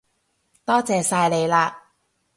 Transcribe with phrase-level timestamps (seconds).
[0.65, 1.71] 多謝晒你喇